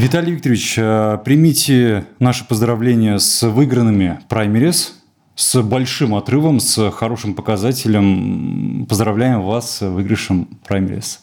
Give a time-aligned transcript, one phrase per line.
[0.00, 4.94] Виталий Викторович, э, примите наши поздравления с выигранными праймерис,
[5.36, 8.86] с большим отрывом, с хорошим показателем.
[8.88, 11.20] Поздравляем вас с выигрышем праймерис.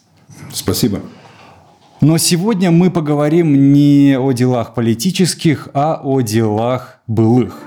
[0.54, 1.00] Спасибо.
[2.02, 7.60] Но сегодня мы поговорим не о делах политических, а о делах былых.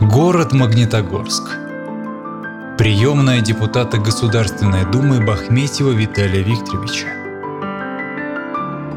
[0.00, 1.56] Город Магнитогорск.
[2.78, 7.15] Приемная депутата Государственной Думы Бахметьева Виталия Викторовича.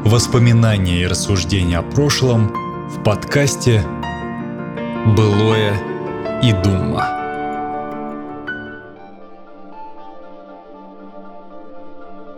[0.04, 2.48] Воспоминания и рассуждения о прошлом
[2.88, 3.84] в подкасте
[5.14, 5.74] «Былое
[6.42, 7.06] и Дума».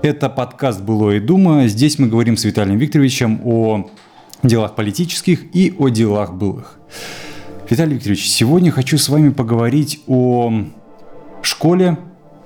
[0.03, 1.69] Это подкаст «Было и дума».
[1.69, 3.89] Здесь мы говорим с Виталием Викторовичем о
[4.43, 6.81] делах политических и о делах былых.
[7.71, 10.65] Виталий Викторович, сегодня хочу с вами поговорить о
[11.43, 11.97] школе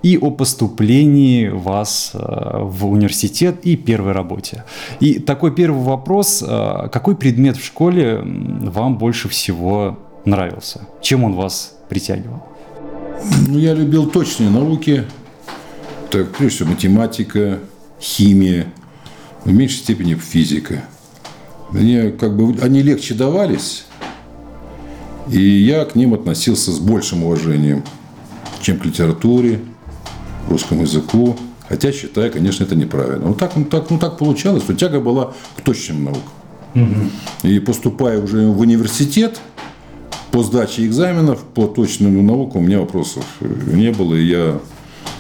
[0.07, 4.63] и о поступлении вас э, в университет и первой работе.
[5.01, 6.45] И такой первый вопрос.
[6.47, 10.87] э, Какой предмет в школе вам больше всего нравился?
[11.03, 12.41] Чем он вас притягивал?
[13.49, 15.07] Ну, я любил точные науки.
[16.13, 17.59] Так, прежде всего, математика,
[18.01, 18.67] химия,
[19.45, 20.85] в меньшей степени физика.
[21.71, 23.87] Мне как бы они легче давались,
[25.29, 27.83] и я к ним относился с большим уважением,
[28.61, 29.59] чем к литературе,
[30.49, 31.37] русскому языку.
[31.69, 33.27] Хотя считаю, конечно, это неправильно.
[33.29, 37.11] Ну так, ну, так, ну, так получалось, что тяга была к точным наукам.
[37.43, 39.41] И поступая уже в университет,
[40.31, 44.15] по сдаче экзаменов, по точным наукам у меня вопросов не было.
[44.15, 44.61] И я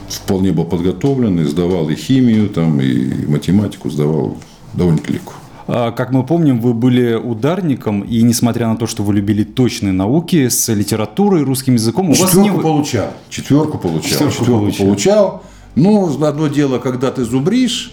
[0.08, 4.36] вполне был подготовлен, и сдавал и химию, там, и математику сдавал
[4.74, 5.32] довольно-таки легко.
[5.69, 9.92] А, Как мы помним, вы были ударником, и несмотря на то, что вы любили точные
[9.92, 12.45] науки с литературой, русским языком, у вас не...
[12.45, 13.12] Четверку получал.
[13.28, 14.11] Четверку получал.
[14.11, 14.87] Четверку Четверку, получал.
[14.87, 15.42] получал.
[15.75, 17.92] Ну, одно дело, когда ты зубришь,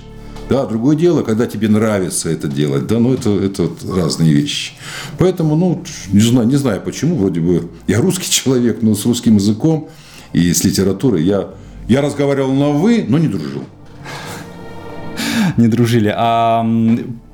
[0.49, 2.85] да, другое дело, когда тебе нравится это делать.
[2.85, 4.73] Да, ну, это, это разные вещи.
[5.17, 9.35] Поэтому, ну, не знаю, не знаю почему, вроде бы я русский человек, но с русским
[9.35, 9.89] языком
[10.31, 11.49] и с литературой я,
[11.87, 13.63] я разговаривал на «вы», но не дружил.
[15.57, 16.13] не дружили.
[16.15, 16.65] А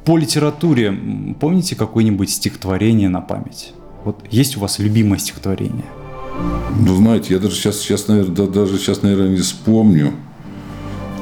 [0.06, 0.94] по литературе
[1.40, 3.74] помните какое-нибудь стихотворение на память?
[4.04, 5.86] Вот есть у вас любимое стихотворение?
[6.80, 10.14] Ну, знаете, я даже сейчас, сейчас наверное, да- даже сейчас, наверное, не вспомню.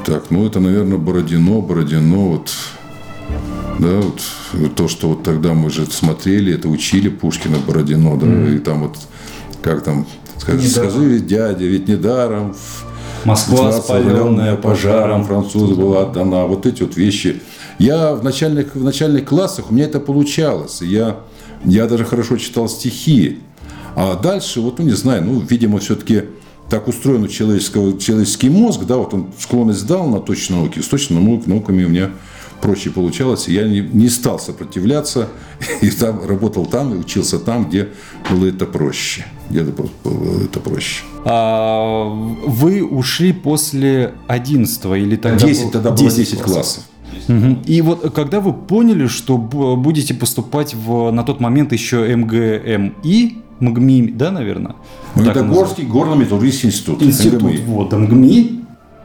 [0.04, 2.50] Так, ну, это, наверное, Бородино, Бородино, вот,
[3.78, 8.58] да, вот, то, что вот тогда мы же смотрели, это учили Пушкина, Бородино, да, и
[8.58, 8.96] там вот,
[9.60, 10.06] как там,
[10.38, 12.54] скажи, скажи ведь, дядя, ведь недаром
[13.24, 16.46] Москва, спаленная пожаром, французу была отдана.
[16.46, 17.42] Вот эти вот вещи.
[17.78, 20.82] Я в начальных, в начальных классах, у меня это получалось.
[20.82, 21.18] Я,
[21.64, 23.38] я даже хорошо читал стихи.
[23.94, 26.24] А дальше, вот, ну, не знаю, ну, видимо, все-таки
[26.68, 30.80] так устроен у человеческого, человеческий мозг, да, вот он склонность дал на точные науки.
[30.80, 32.10] С точными наук- науками у меня
[32.60, 33.48] проще получалось.
[33.48, 35.28] И я не, не стал сопротивляться.
[35.80, 37.88] И там работал там, и учился там, где
[38.30, 39.24] было это проще.
[39.48, 39.88] Где это было
[40.44, 41.04] это проще.
[41.24, 42.04] А,
[42.44, 46.82] вы ушли после 11 или тогда 10, был- тогда было 10 классов.
[47.28, 47.62] Мгм.
[47.66, 54.12] И вот когда вы поняли, что будете поступать в, на тот момент еще МГМИ, МГМИ,
[54.12, 54.76] да, наверное?
[55.14, 57.02] Магнитогорский горно-металлургический институт.
[57.02, 57.62] Институт, МГМИ.
[57.66, 58.64] вот, МГМИ,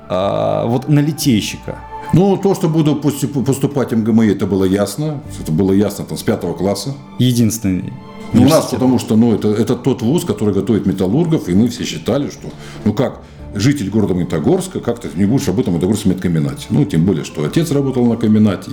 [0.10, 1.80] а, вот на литейщика.
[2.14, 5.22] Ну, то, что буду поступ- поступать в МГМИ, это было ясно.
[5.42, 6.94] Это было ясно там, с пятого класса.
[7.18, 7.92] Единственный
[8.34, 11.68] Ну, у нас, потому что ну, это, это тот вуз, который готовит металлургов, и мы
[11.70, 12.50] все считали, что,
[12.86, 13.22] ну как,
[13.54, 16.68] житель города Магнитогорска, как ты не будешь работать в Магнитогорском медкомбинате.
[16.70, 18.72] Ну, тем более, что отец работал на комбинате,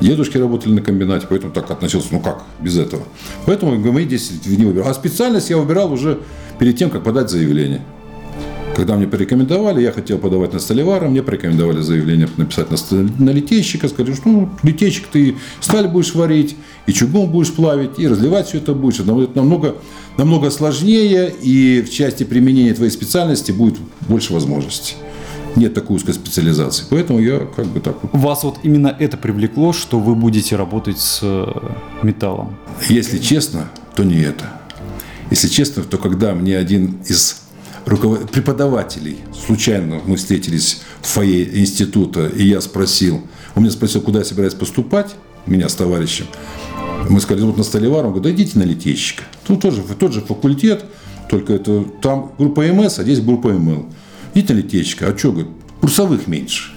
[0.00, 3.02] и дедушки работали на комбинате, поэтому так относился, ну как, без этого.
[3.44, 4.88] Поэтому МГМИ здесь не выбирал.
[4.88, 6.20] А специальность я выбирал уже
[6.58, 7.82] перед тем, как подать заявление.
[8.76, 12.76] Когда мне порекомендовали, я хотел подавать на столевара, мне порекомендовали заявление написать на,
[13.18, 18.06] на литейщика, сказали, что ну, литейщик ты сталь будешь варить, и чугун будешь плавить, и
[18.06, 19.00] разливать все это будешь.
[19.00, 19.76] Это намного,
[20.18, 23.78] намного сложнее, и в части применения твоей специальности будет
[24.10, 24.96] больше возможностей.
[25.56, 26.84] Нет такой узкой специализации.
[26.90, 28.12] Поэтому я как бы так вот.
[28.12, 31.46] Вас вот именно это привлекло, что вы будете работать с э,
[32.02, 32.58] металлом.
[32.90, 34.52] Если честно, то не это.
[35.30, 37.45] Если честно, то когда мне один из
[37.86, 43.22] руковод- преподавателей, случайно мы встретились в фойе института, и я спросил,
[43.54, 45.14] он меня спросил, куда я собираюсь поступать,
[45.46, 46.26] меня с товарищем.
[47.08, 49.22] Мы сказали, вот на столевар, он говорит, да идите на литейщика.
[49.48, 50.84] Ну, тоже, тот же факультет,
[51.30, 53.86] только это там группа МС, а здесь группа МЛ.
[54.34, 55.50] Идите на литейщика, а что, говорит,
[55.80, 56.72] курсовых меньше.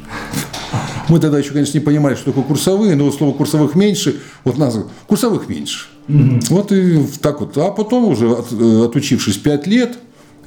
[1.08, 4.78] Мы тогда еще, конечно, не понимали, что такое курсовые, но слово курсовых меньше, вот нас
[5.08, 5.88] курсовых меньше.
[6.08, 7.58] Вот и так вот.
[7.58, 9.98] А потом уже, от- э, отучившись 5 лет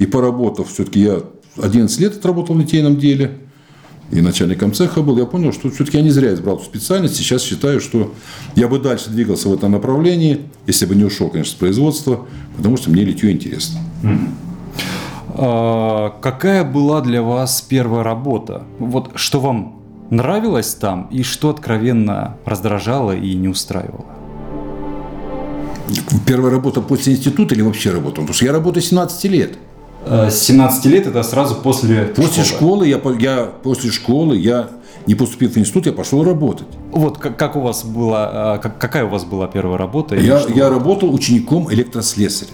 [0.03, 1.21] и поработав, все-таки я
[1.61, 3.39] 11 лет отработал в литейном деле,
[4.11, 7.15] и начальником цеха был, я понял, что все-таки я не зря избрал эту специальность.
[7.15, 8.13] Сейчас считаю, что
[8.55, 12.27] я бы дальше двигался в этом направлении, если бы не ушел, конечно, с производства,
[12.57, 13.79] потому что мне литье интересно.
[15.29, 18.63] А, какая была для вас первая работа?
[18.77, 24.05] Вот что вам нравилось там и что откровенно раздражало и не устраивало?
[26.27, 28.15] Первая работа после института или вообще работа?
[28.15, 29.57] Потому что я работаю 17 лет.
[30.05, 32.85] Э, С 17 лет это сразу после После школы.
[32.95, 34.69] школы я, я после школы я
[35.07, 36.67] не поступив в институт, я пошел работать.
[36.91, 40.15] Вот как, как у вас была, как- какая у вас была первая работа?
[40.15, 42.51] Я, я работал учеником электрослесаря.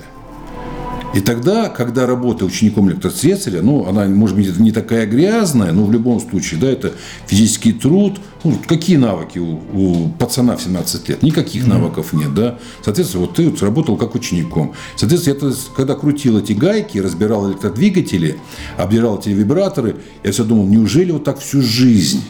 [1.15, 5.91] И тогда, когда работа учеником электрослесаря, ну, она, может быть, не такая грязная, но в
[5.91, 6.93] любом случае, да, это
[7.25, 8.19] физический труд.
[8.43, 11.23] Ну, какие навыки у, у пацана в 17 лет?
[11.23, 12.59] Никаких навыков нет, да.
[12.85, 14.73] Соответственно, вот ты вот работал как учеником.
[14.95, 18.37] Соответственно, я тогда, когда крутил эти гайки, разбирал электродвигатели,
[18.77, 22.21] обдирал эти вибраторы, я все думал, неужели вот так всю жизнь?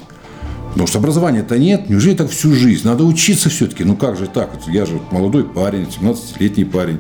[0.72, 2.88] Потому что образования-то нет, неужели так всю жизнь?
[2.88, 3.84] Надо учиться все-таки.
[3.84, 4.52] Ну как же так?
[4.68, 7.00] Я же молодой парень, 17-летний парень.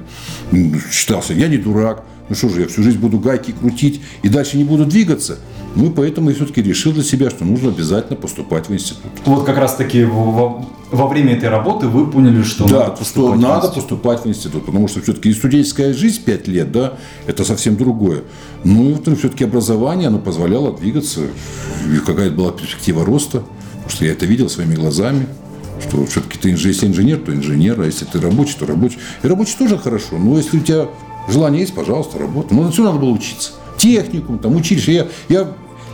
[0.91, 2.03] Считался, я не дурак.
[2.29, 5.39] Ну что же, я всю жизнь буду гайки крутить и дальше не буду двигаться?
[5.75, 9.11] Ну и поэтому я все-таки решил для себя, что нужно обязательно поступать в институт.
[9.25, 12.97] Вот как раз таки во, во время этой работы вы поняли, что да, надо что
[12.97, 16.93] поступать в надо поступать в институт, потому что все-таки студенческая жизнь 5 лет, да,
[17.27, 18.23] это совсем другое.
[18.63, 23.43] Ну и все-таки образование, оно позволяло двигаться, и какая была перспектива роста,
[23.89, 25.25] потому что я это видел своими глазами,
[25.81, 28.99] что все-таки ты если инженер, то инженер, а если ты рабочий, то рабочий.
[29.23, 30.87] И рабочий тоже хорошо, но если у тебя
[31.27, 32.55] желание есть, пожалуйста, работай.
[32.55, 33.51] Но на все надо было учиться.
[33.77, 34.93] Техникум, там, училище.
[34.93, 35.51] Я, я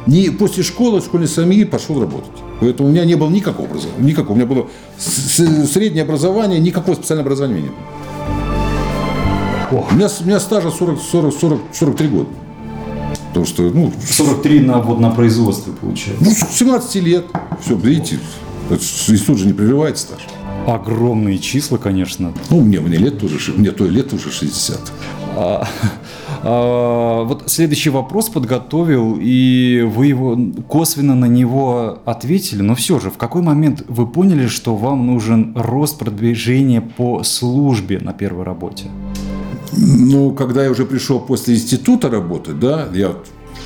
[0.08, 2.32] не после школы, школьной семьи пошел работать.
[2.60, 4.04] Поэтому у меня не было никакого образования.
[4.04, 4.34] Никакого.
[4.34, 7.70] У меня было среднее образование, никакого специального образования не
[9.72, 9.86] было.
[9.92, 12.30] У меня, у меня стажа 40, 40, 40, 43 года.
[13.36, 16.24] Потому что, ну, 43 на, вот, на производстве получается.
[16.24, 17.26] ну, с 17 лет.
[17.60, 18.18] Все, видите,
[18.70, 20.22] институт же не прерывает стаж.
[20.66, 22.34] Огромные числа, конечно.
[22.50, 24.80] Ну, мне, мне лет тоже, мне то лет уже 60.
[25.36, 25.68] А,
[26.44, 30.40] а, вот следующий вопрос подготовил, и вы его
[30.70, 35.52] косвенно на него ответили, но все же, в какой момент вы поняли, что вам нужен
[35.58, 38.86] рост продвижения по службе на первой работе?
[39.78, 43.16] Ну, когда я уже пришел после института работать, да, я,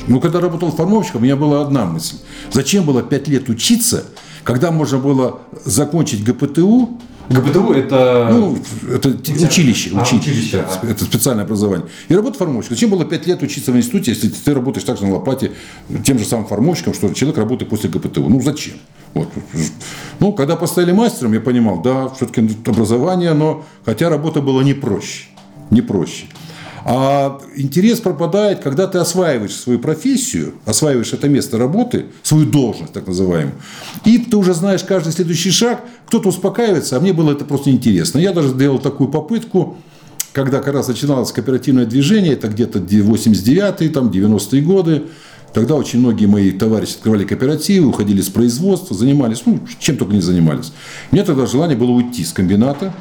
[0.07, 2.15] ну, когда работал формовщиком, у меня была одна мысль.
[2.51, 4.06] Зачем было 5 лет учиться,
[4.44, 6.97] когда можно было закончить ГПТУ,
[7.29, 8.27] ГПТУ это...
[8.31, 8.57] ну,
[8.91, 10.88] это т- училище, А, училище, училище, ага.
[10.91, 11.85] это специальное образование.
[12.07, 12.75] И работать формовщиком.
[12.75, 15.51] Зачем было 5 лет учиться в институте, если ты работаешь также на лопате
[16.03, 18.27] тем же самым формовщиком, что человек работает после ГПТУ?
[18.29, 18.73] Ну, зачем?
[19.13, 19.27] Вот.
[20.19, 25.25] Ну, когда поставили мастером, я понимал, да, все-таки образование, но хотя работа была не проще.
[25.69, 26.25] Не проще.
[26.86, 33.06] А интерес пропадает, когда ты осваиваешь свою профессию, осваиваешь это место работы, свою должность, так
[33.06, 33.56] называемую,
[34.06, 38.19] и ты уже знаешь каждый следующий шаг, кто-то успокаивается, а мне было это просто интересно.
[38.19, 39.77] Я даже сделал такую попытку,
[40.31, 45.04] когда как раз начиналось кооперативное движение, это где-то 89-е, там, 90-е годы,
[45.54, 50.21] Тогда очень многие мои товарищи открывали кооперативы, уходили с производства, занимались, ну, чем только не
[50.21, 50.71] занимались.
[51.12, 52.94] У меня тогда желание было уйти с комбината,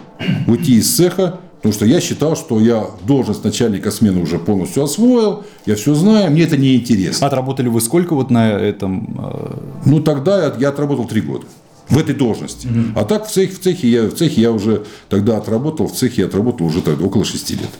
[0.47, 5.45] уйти из цеха, потому что я считал, что я должность начальника смены уже полностью освоил,
[5.67, 7.27] я все знаю, мне это не интересно.
[7.27, 9.19] Отработали вы сколько вот на этом?
[9.19, 11.47] э, Ну, тогда я, я отработал три года
[11.89, 12.69] в этой должности.
[12.95, 16.23] А так в цехе, в, цехе я, в цехе я уже тогда отработал, в цехе
[16.23, 17.71] я отработал уже тогда около шести лет.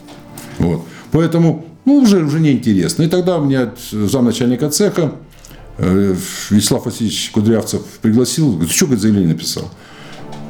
[0.57, 0.81] Вот.
[1.11, 3.03] Поэтому, ну, уже, уже неинтересно.
[3.03, 5.13] И тогда меня замначальника цеха
[5.77, 6.15] э,
[6.49, 9.69] Вячеслав Васильевич Кудрявцев пригласил, говорит, что, говорит, заявление написал?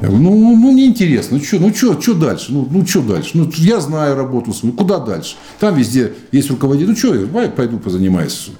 [0.02, 2.52] Ну, ну, мне интересно, ну, что, ну, что, что дальше?
[2.52, 3.32] Ну, ну, что дальше?
[3.34, 5.36] Ну, я знаю работу свою, куда дальше?
[5.58, 8.50] Там везде есть руководитель, ну, что, я пойду позанимаюсь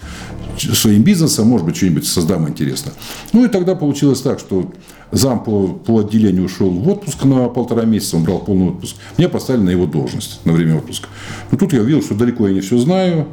[0.59, 2.93] своим бизнесом, может быть, что-нибудь создам интересно.
[3.33, 4.71] Ну, и тогда получилось так, что
[5.13, 8.97] зам по, по отделению ушел в отпуск на полтора месяца, он брал полный отпуск.
[9.17, 11.09] Меня поставили на его должность на время отпуска.
[11.51, 13.29] Но тут я увидел, что далеко я не все знаю,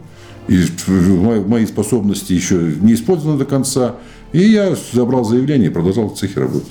[0.48, 3.96] и мои способности еще не использованы до конца.
[4.34, 6.68] И я забрал заявление и продолжал в цехе работать.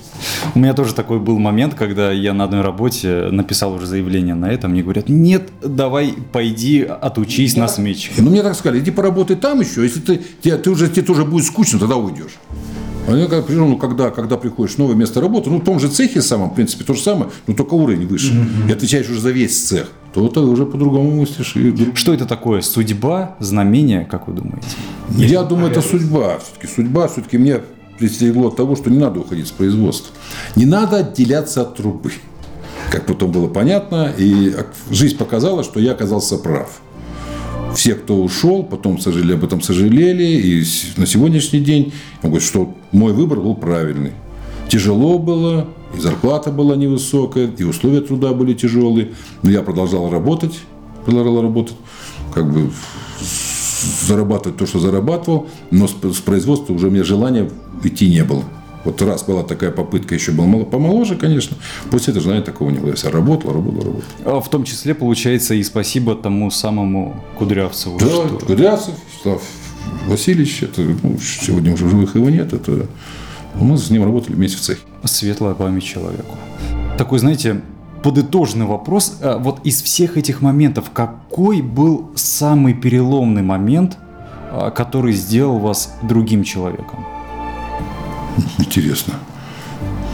[0.53, 4.51] У меня тоже такой был момент, когда я на одной работе написал уже заявление на
[4.51, 8.21] это, мне говорят, нет, давай пойди отучись на сметчика.
[8.21, 11.25] Ну, мне так сказали, иди поработай там еще, если ты, тебе, ты уже, тебе тоже
[11.25, 12.37] будет скучно, тогда уйдешь.
[13.07, 15.79] А я когда пришел, ну, когда, когда приходишь в новое место работы, ну, в том
[15.79, 18.33] же цехе самом, в принципе, то же самое, но только уровень выше.
[18.67, 19.89] И отвечаешь уже за весь цех.
[20.17, 21.55] То ты уже по-другому мыслишь.
[21.55, 21.91] И...
[21.93, 22.61] Что это такое?
[22.61, 24.67] Судьба, знамение, как вы думаете?
[25.11, 26.39] Я думаю, это судьба.
[26.39, 27.61] Все-таки судьба все-таки мне
[27.99, 30.15] пристегло от того, что не надо уходить с производства.
[30.55, 32.13] Не надо отделяться от трубы.
[32.89, 34.55] Как потом было понятно, и
[34.89, 36.81] жизнь показала, что я оказался прав.
[37.75, 40.23] все, кто ушел, потом сожалели, об этом сожалели.
[40.23, 40.65] И
[40.97, 41.93] на сегодняшний день
[42.23, 44.13] он говорит, что мой выбор был правильный.
[44.67, 49.13] Тяжело было, и зарплата была невысокая, и условия труда были тяжелые.
[49.43, 50.59] Но я продолжал работать,
[51.05, 51.75] продолжал работать,
[52.33, 52.69] как бы
[54.07, 57.49] зарабатывать то, что зарабатывал, но с, производства уже у меня желания
[57.83, 58.43] идти не было.
[58.83, 61.57] Вот раз была такая попытка, еще был помоложе, конечно.
[61.91, 62.89] После этого желания такого не было.
[62.89, 64.03] Я вся работал, работал, работал.
[64.23, 67.99] А в том числе, получается, и спасибо тому самому Кудрявцеву.
[67.99, 68.39] Да, что...
[68.45, 69.41] Кудрявцев, Слав
[70.07, 72.87] Васильевич, это, ну, сегодня уже живых его нет, это
[73.59, 74.81] мы с ним работали вместе в цехе.
[75.03, 76.35] Светлая память человеку.
[76.97, 77.61] Такой, знаете,
[78.03, 79.17] подытоженный вопрос.
[79.21, 83.97] А вот из всех этих моментов, какой был самый переломный момент,
[84.51, 87.05] а, который сделал вас другим человеком?
[88.57, 89.15] Интересно.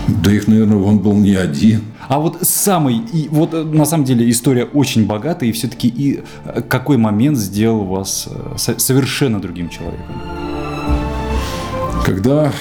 [0.08, 1.84] Да их, наверное, он был не один.
[2.08, 6.24] А вот самый, и вот э, на самом деле история очень богатая, и все-таки и
[6.46, 10.16] э, какой момент сделал вас э, совершенно другим человеком?
[12.06, 12.52] Когда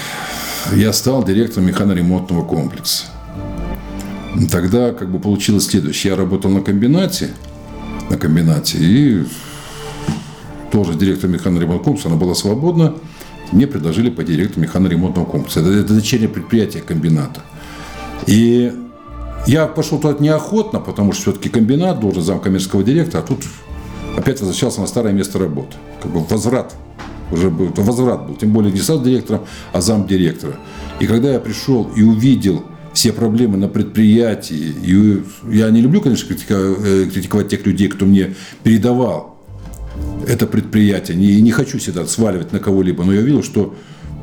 [0.71, 3.05] я стал директором механоремонтного комплекса.
[4.51, 6.11] Тогда как бы получилось следующее.
[6.11, 7.31] Я работал на комбинате,
[8.09, 9.25] на комбинате, и
[10.71, 12.95] тоже директор механоремонтного комплекса, она была свободна.
[13.51, 15.59] Мне предложили по директору механоремонтного комплекса.
[15.59, 17.41] Это, это дочернее предприятие комбината.
[18.25, 18.73] И
[19.45, 23.43] я пошел туда неохотно, потому что все-таки комбинат должен зам коммерческого директора, а тут
[24.17, 25.75] опять возвращался на старое место работы.
[26.01, 26.73] Как бы возврат
[27.31, 30.55] уже был, возврат был, тем более не сам директором, а зам директора.
[30.99, 32.63] И когда я пришел и увидел
[32.93, 38.05] все проблемы на предприятии, и я не люблю, конечно, критиковать, э, критиковать тех людей, кто
[38.05, 39.37] мне передавал
[40.27, 43.75] это предприятие, и не хочу всегда сваливать на кого-либо, но я видел, что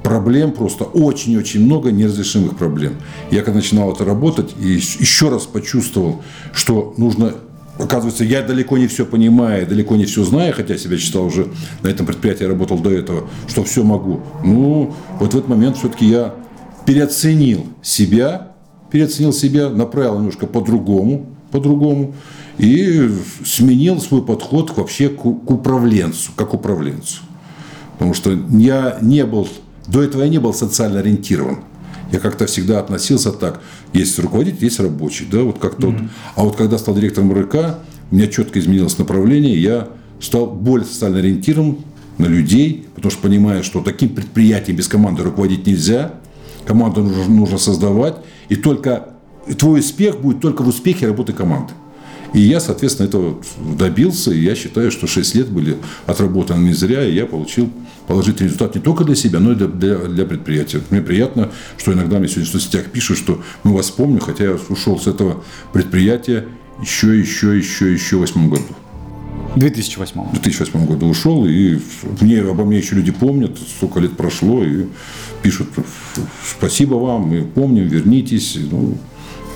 [0.03, 2.95] проблем просто очень-очень много неразрешимых проблем.
[3.31, 7.35] Я когда начинал это работать, и еще раз почувствовал, что нужно
[7.81, 11.49] Оказывается, я далеко не все понимаю, далеко не все знаю, хотя себя считал уже
[11.83, 14.21] на этом предприятии, работал до этого, что все могу.
[14.45, 16.35] Ну, вот в этот момент все-таки я
[16.85, 18.53] переоценил себя,
[18.91, 22.15] переоценил себя, направил немножко по-другому, по-другому,
[22.59, 23.11] и
[23.47, 27.23] сменил свой подход вообще к, к управленцу, как управленцу.
[27.95, 29.49] Потому что я не был,
[29.87, 31.61] до этого я не был социально ориентирован.
[32.13, 33.61] Я как-то всегда относился так.
[33.93, 35.27] Есть руководитель, есть рабочий.
[35.31, 36.01] Да, вот как-то mm-hmm.
[36.01, 36.11] вот.
[36.37, 37.77] А вот когда стал директором РК,
[38.11, 39.61] у меня четко изменилось направление.
[39.61, 39.89] Я
[40.21, 41.79] стал более социально ориентирован
[42.19, 46.15] на людей, потому что понимаю, что таким предприятием без команды руководить нельзя.
[46.67, 48.17] Команду нужно, нужно создавать.
[48.49, 49.11] И только
[49.59, 51.73] твой успех будет только в успехе работы команды.
[52.33, 53.41] И я, соответственно, этого
[53.77, 54.33] добился.
[54.33, 57.05] И я считаю, что 6 лет были отработаны не зря.
[57.05, 57.71] И я получил
[58.07, 60.81] положительный результат не только для себя, но и для, для, для предприятия.
[60.91, 64.59] Мне приятно, что иногда мне сегодня в соцсетях пишут, что мы вас помним, хотя я
[64.69, 65.43] ушел с этого
[65.73, 66.47] предприятия
[66.81, 68.65] еще, еще, еще, еще в восьмом году.
[69.55, 70.21] В 2008.
[70.21, 71.79] В 2008 году ушел, и
[72.21, 74.87] мне, обо мне еще люди помнят, столько лет прошло, и
[75.43, 75.69] пишут,
[76.45, 78.57] спасибо вам, мы помним, вернитесь.
[78.71, 78.97] Ну,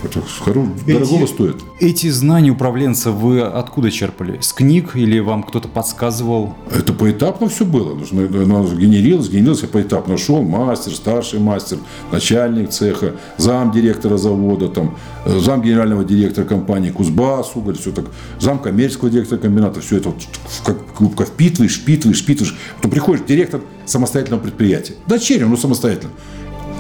[0.05, 0.67] это хоро...
[0.87, 1.57] эти, дорогого стоит.
[1.81, 4.39] Эти знания управленца вы откуда черпали?
[4.41, 6.55] С книг или вам кто-то подсказывал?
[6.71, 7.93] Это поэтапно все было.
[7.93, 10.43] Оно генерилось, генерилось, я поэтапно шел.
[10.43, 11.79] Мастер, старший мастер,
[12.13, 18.07] начальник цеха, зам директора завода, там, э, зам генерального директора компании Кузбасс, уголь, все так,
[18.39, 20.23] зам коммерческого директора комбината, все это вот
[20.65, 22.57] как губка впитываешь, впитываешь, впитываешь.
[22.77, 24.95] Потом приходишь директор самостоятельного предприятия.
[25.07, 26.13] Дочерью, но самостоятельно.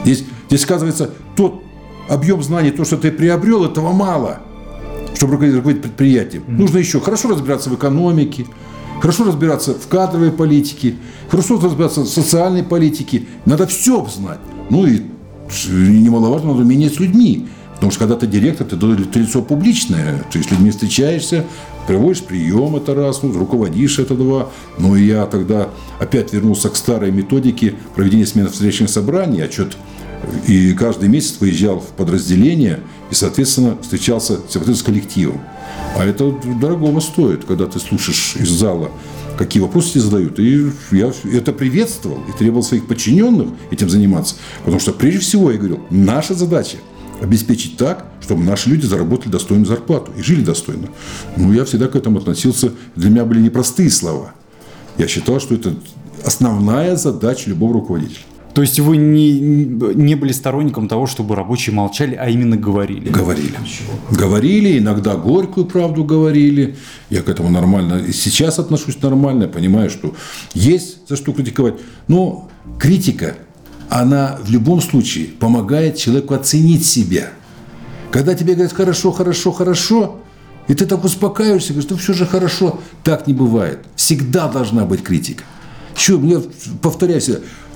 [0.04, 1.62] Здесь, здесь сказывается тот
[2.08, 4.40] объем знаний, то, что ты приобрел, этого мало,
[5.14, 6.42] чтобы руководить, руководить предприятием.
[6.42, 6.58] Mm-hmm.
[6.58, 8.46] Нужно еще хорошо разбираться в экономике,
[9.00, 10.96] хорошо разбираться в кадровой политике,
[11.28, 13.22] хорошо разбираться в социальной политике.
[13.44, 14.40] Надо все знать.
[14.70, 15.02] Ну и
[15.68, 17.48] немаловажно, надо умение с людьми.
[17.74, 21.44] Потому что когда ты директор, ты, ты лицо публичное, ты с людьми встречаешься,
[21.86, 24.48] проводишь прием, это раз, ну, руководишь, это два.
[24.78, 25.68] Ну и я тогда
[25.98, 29.76] опять вернулся к старой методике проведения смены встречных собраний, отчет
[30.46, 35.40] и каждый месяц выезжал в подразделение и, соответственно, встречался с коллективом.
[35.96, 38.90] А это дорогого стоит, когда ты слушаешь из зала,
[39.38, 40.38] какие вопросы тебе задают.
[40.38, 44.36] И я это приветствовал и требовал своих подчиненных этим заниматься.
[44.60, 46.78] Потому что, прежде всего, я говорил, наша задача
[47.20, 50.88] обеспечить так, чтобы наши люди заработали достойную зарплату и жили достойно.
[51.36, 52.72] Ну, я всегда к этому относился.
[52.96, 54.34] Для меня были непростые слова.
[54.98, 55.74] Я считал, что это
[56.24, 58.24] основная задача любого руководителя.
[58.54, 63.08] То есть вы не, не были сторонником того, чтобы рабочие молчали, а именно говорили?
[63.08, 63.54] Говорили.
[64.12, 66.76] Говорили, иногда горькую правду говорили.
[67.10, 70.14] Я к этому нормально и сейчас отношусь нормально, понимаю, что
[70.54, 71.74] есть за что критиковать.
[72.06, 73.34] Но критика,
[73.88, 77.30] она в любом случае помогает человеку оценить себя.
[78.12, 80.20] Когда тебе говорят «хорошо, хорошо, хорошо»,
[80.68, 82.80] и ты так успокаиваешься, говоришь, ну все же хорошо.
[83.02, 83.80] Так не бывает.
[83.96, 85.44] всегда должна быть критика.
[85.94, 86.40] Что, мне
[86.80, 87.30] повторяюсь,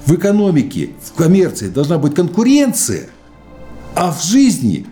[0.07, 3.09] в экономике, в коммерции должна быть конкуренция,
[3.95, 4.87] а в жизни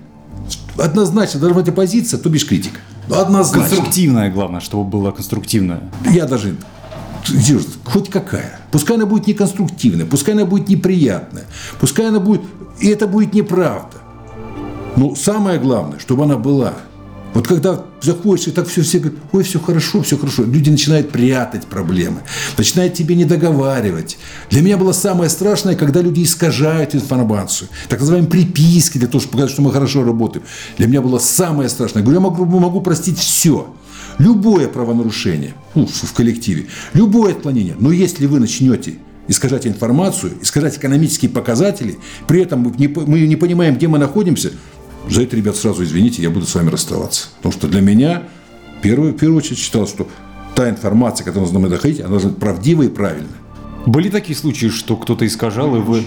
[0.79, 2.81] однозначно должна быть оппозиция, то бишь критика.
[3.11, 3.69] Однозначно.
[3.69, 5.81] Конструктивная, главное, чтобы было конструктивное.
[6.11, 6.57] Я даже
[7.85, 8.61] хоть какая.
[8.71, 11.45] Пускай она будет неконструктивная, пускай она будет неприятная,
[11.81, 12.43] пускай она будет...
[12.81, 13.99] И это будет неправда.
[14.97, 16.75] Но самое главное, чтобы она была–
[17.37, 20.45] вот когда заходишь, и так все, все говорят, ой, все хорошо, все хорошо.
[20.45, 22.23] Люди начинают прятать проблемы,
[22.57, 24.17] начинают тебе не договаривать.
[24.49, 27.69] Для меня было самое страшное, когда люди искажают информацию.
[27.91, 30.47] Так называемые приписки для того, чтобы показать, что мы хорошо работаем.
[30.79, 32.01] Для меня было самое страшное.
[32.01, 33.67] Я говорю, я могу, могу простить все.
[34.17, 37.77] Любое правонарушение ну, в коллективе, любое отклонение.
[37.79, 38.95] Но если вы начнете
[39.29, 44.53] искажать информацию, искажать экономические показатели, при этом мы не, мы не понимаем, где мы находимся,
[45.09, 47.29] за это, ребят, сразу извините, я буду с вами расставаться.
[47.37, 48.25] Потому что для меня,
[48.83, 50.09] первую, в первую очередь, считалось, что
[50.55, 53.29] та информация, которую нужно доходить, она должна быть правдивой и правильной.
[53.87, 56.03] Были такие случаи, что кто-то искажал, и вы...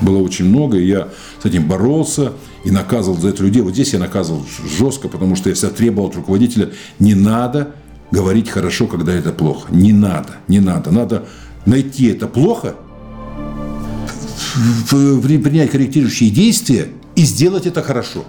[0.00, 1.08] Было очень много, и я
[1.40, 2.32] с этим боролся
[2.64, 3.62] и наказывал за это людей.
[3.62, 4.44] Вот здесь я наказывал
[4.78, 7.74] жестко, потому что я всегда требовал от руководителя, не надо
[8.10, 9.68] говорить хорошо, когда это плохо.
[9.72, 10.90] Не надо, не надо.
[10.90, 11.26] Надо
[11.64, 12.74] найти это плохо,
[14.90, 18.24] принять корректирующие действия и сделать это хорошо.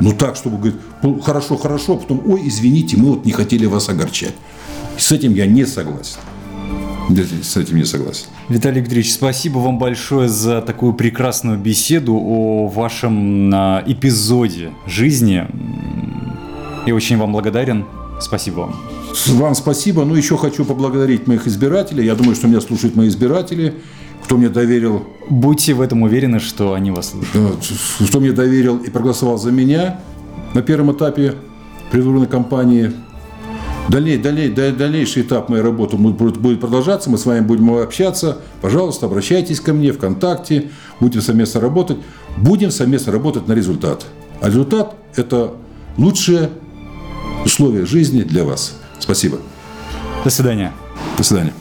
[0.00, 3.88] Ну так, чтобы говорить, хорошо, хорошо, а потом, ой, извините, мы вот не хотели вас
[3.88, 4.34] огорчать.
[4.96, 6.18] С этим я не согласен.
[7.42, 8.26] С этим не согласен.
[8.48, 15.46] Виталий Викторович, спасибо вам большое за такую прекрасную беседу о вашем а, эпизоде жизни.
[16.86, 17.86] Я очень вам благодарен.
[18.20, 18.76] Спасибо вам.
[19.26, 20.04] Вам спасибо.
[20.04, 22.04] Ну, еще хочу поблагодарить моих избирателей.
[22.04, 23.74] Я думаю, что меня слушают мои избиратели
[24.28, 25.06] кто мне доверил...
[25.30, 27.64] Будьте в этом уверены, что они вас слушают.
[28.10, 30.00] Кто мне доверил и проголосовал за меня
[30.52, 31.34] на первом этапе
[31.90, 32.92] предвыборной кампании.
[33.88, 38.36] Далее, далее, дальнейший этап моей работы будет, будет продолжаться, мы с вами будем общаться.
[38.60, 40.70] Пожалуйста, обращайтесь ко мне ВКонтакте,
[41.00, 41.96] будем совместно работать.
[42.36, 44.04] Будем совместно работать на результат.
[44.42, 45.54] А результат– это
[45.96, 46.50] лучшие
[47.46, 48.76] условия жизни для вас.
[48.98, 49.38] Спасибо.
[50.22, 50.74] До свидания.
[51.16, 51.54] До свидания.